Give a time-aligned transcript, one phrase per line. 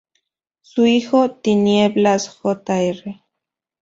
[0.63, 3.21] Su hijo; Tinieblas Jr.